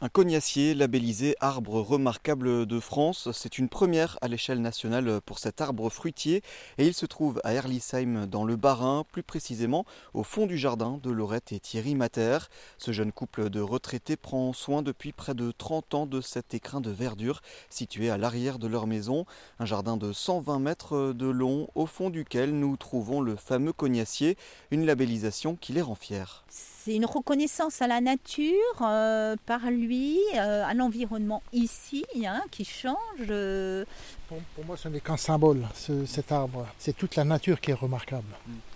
[0.00, 5.60] Un cognacier labellisé arbre remarquable de France, c'est une première à l'échelle nationale pour cet
[5.60, 6.42] arbre fruitier
[6.78, 10.98] et il se trouve à Erlisheim dans le Bas-Rhin, plus précisément au fond du jardin
[11.02, 12.38] de Laurette et Thierry Mater.
[12.76, 16.80] Ce jeune couple de retraités prend soin depuis près de 30 ans de cet écrin
[16.80, 17.40] de verdure
[17.70, 19.26] situé à l'arrière de leur maison,
[19.60, 24.36] un jardin de 120 mètres de long au fond duquel nous trouvons le fameux cognacier,
[24.72, 26.42] une labellisation qui les rend fiers.
[26.84, 28.52] C'est une reconnaissance à la nature
[28.82, 32.96] euh, par lui, euh, à l'environnement ici, hein, qui change.
[33.30, 33.84] euh.
[34.28, 36.66] Pour, pour moi, ce n'est qu'un symbole, ce- cet arbre.
[36.78, 38.24] C'est toute la nature qui est remarquable.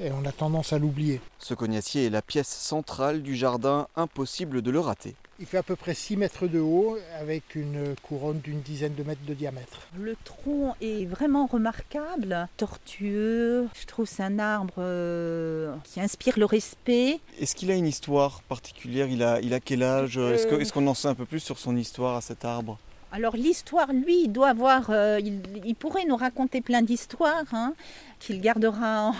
[0.00, 1.20] Et on a tendance à l'oublier.
[1.38, 5.14] Ce cognacier est la pièce centrale du jardin, impossible de le rater.
[5.40, 9.02] Il fait à peu près 6 mètres de haut avec une couronne d'une dizaine de
[9.02, 9.88] mètres de diamètre.
[9.98, 13.66] Le tronc est vraiment remarquable, tortueux.
[13.74, 17.20] Je trouve que c'est un arbre euh, qui inspire le respect.
[17.38, 19.06] Est-ce qu'il a une histoire particulière?
[19.06, 20.18] Il a, il a quel âge?
[20.18, 22.80] Est-ce que- est-ce qu'on en sait un peu plus sur son histoire à cet arbre?
[23.12, 27.74] Alors l'histoire, lui, il doit avoir, euh, il, il pourrait nous raconter plein d'histoires hein,
[28.18, 29.14] qu'il gardera en,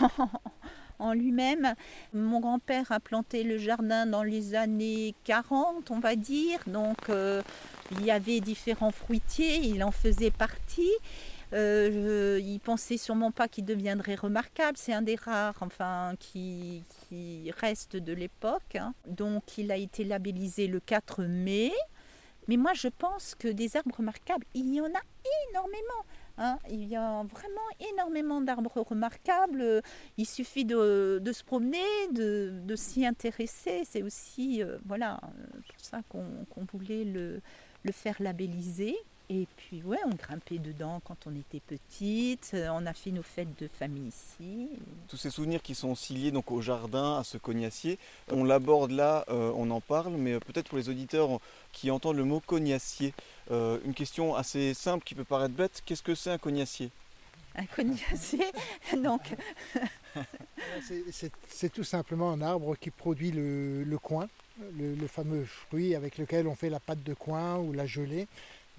[0.98, 1.74] en lui-même.
[2.12, 7.40] Mon grand-père a planté le jardin dans les années 40, on va dire, donc euh,
[7.92, 10.90] il y avait différents fruitiers, il en faisait partie.
[11.54, 14.76] Euh, il pensait sûrement pas qu'il deviendrait remarquable.
[14.76, 18.76] C'est un des rares, enfin, qui, qui reste de l'époque.
[18.76, 18.94] hein.
[19.06, 21.72] Donc, il a été labellisé le 4 mai.
[22.48, 25.00] Mais moi, je pense que des arbres remarquables, il y en a
[25.50, 26.04] énormément.
[26.38, 26.58] hein.
[26.68, 29.80] Il y a vraiment énormément d'arbres remarquables.
[30.18, 31.78] Il suffit de, se promener,
[32.12, 33.84] de, s'y intéresser.
[33.84, 37.40] C'est aussi euh, voilà, euh, pour ça qu'on qu'on voulait le,
[37.84, 38.96] le faire labelliser.
[39.30, 42.50] Et puis, ouais, on grimpait dedans quand on était petite.
[42.52, 44.68] Euh, On a fait nos fêtes de famille ici.
[45.08, 47.98] Tous ces souvenirs qui sont aussi liés donc, au jardin, à ce cognacier,
[48.30, 51.40] on l'aborde là, euh, on en parle, mais euh, peut-être pour les auditeurs
[51.72, 53.14] qui entendent le mot cognacier,
[53.50, 56.90] euh, une question assez simple qui peut paraître bête, qu'est-ce que c'est un cognacier?
[57.56, 58.44] Un cognacier.
[59.02, 59.22] Donc,
[61.48, 64.28] C'est- tout simplement un arbre qui produit le, le coin,
[64.78, 68.28] le, le fameux fruit avec lequel on fait la pâte de coin ou la gelée.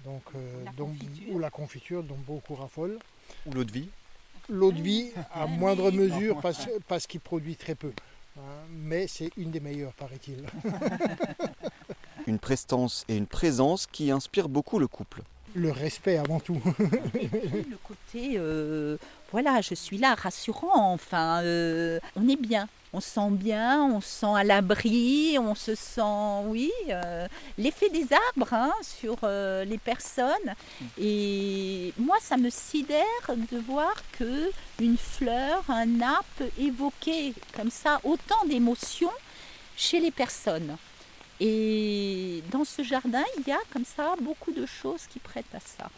[0.04, 1.34] Donc, euh, La dont- confiture.
[1.34, 2.98] ou la confiture dont beaucoup raffolent.
[3.46, 3.88] Ou l'eau de vie
[4.48, 5.96] L'eau de vie à Ah moindre oui.
[5.96, 7.92] mesure parce, parce qu'il produit très peu.
[8.38, 8.40] hein,
[8.70, 10.44] mais c'est une des meilleures, paraît-il.
[12.26, 15.22] Une prestance et une présence qui inspirent beaucoup le couple.
[15.54, 16.60] Le respect avant tout.
[17.14, 18.96] Et puis le côté, euh,
[19.30, 20.92] voilà, je suis là, rassurant.
[20.92, 25.54] Enfin, euh, on est bien, on se sent bien, on se sent à l'abri, on
[25.54, 30.54] se sent, oui, euh, l'effet des arbres hein, sur euh, les personnes.
[30.98, 37.70] Et moi, ça me sidère de voir que une fleur, un arbre peut évoquer comme
[37.70, 39.12] ça autant d'émotions
[39.76, 40.78] chez les personnes.
[41.38, 45.60] Et dans ce jardin, il y a comme ça beaucoup de choses qui prêtent à
[45.60, 45.90] ça.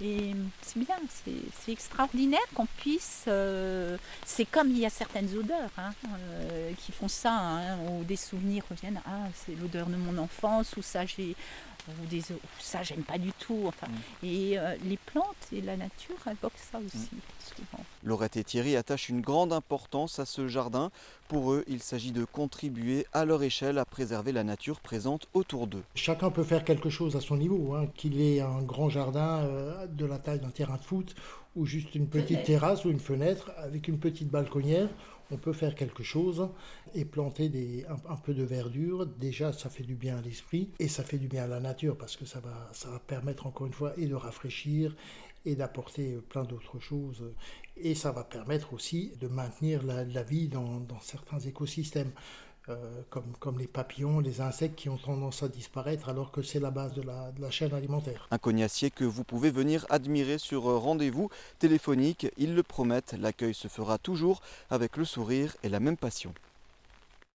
[0.00, 0.32] Et
[0.62, 3.24] c'est bien, c'est c'est extraordinaire qu'on puisse.
[3.26, 8.04] euh, c'est comme il y a certaines odeurs hein, euh, qui font ça, hein, où
[8.04, 9.00] des souvenirs reviennent.
[9.06, 11.34] Ah, c'est l'odeur de mon enfance, ou ça, j'ai.
[11.88, 13.64] Ou des, ou ça, j'aime pas du tout.
[13.66, 13.86] Enfin,
[14.22, 17.08] Et euh, les plantes et la nature évoquent ça aussi,
[17.40, 17.84] souvent.
[18.04, 20.90] Laurette et Thierry attachent une grande importance à ce jardin.
[21.28, 25.66] Pour eux, il s'agit de contribuer à leur échelle à préserver la nature présente autour
[25.66, 25.82] d'eux.
[25.94, 29.86] Chacun peut faire quelque chose à son niveau, hein, qu'il ait un grand jardin euh,
[29.86, 31.14] de la taille d'un terrain de foot
[31.56, 34.88] ou juste une petite terrasse ou une fenêtre avec une petite balconnière.
[35.30, 36.48] On peut faire quelque chose
[36.94, 39.06] et planter un, peu de verdure.
[39.06, 41.96] Déjà, ça fait du bien à l'esprit et ça fait du bien à la nature
[41.96, 44.96] parce que ça va, permettre encore une fois et de rafraîchir
[45.44, 47.32] et d'apporter plein d'autres choses.
[47.76, 52.12] Et ça va permettre aussi de maintenir la, vie dans certains écosystèmes.
[52.70, 53.02] Euh,
[53.40, 56.94] comme, les papillons, les insectes qui ont tendance à disparaître alors que c'est la base
[56.94, 58.28] de la, de la chaîne alimentaire.
[58.30, 62.26] Un cognacier que vous pouvez venir admirer sur euh, rendez-vous téléphonique.
[62.36, 64.40] Ils le promettent, l'accueil se fera toujours
[64.70, 66.32] avec le sourire et la même passion.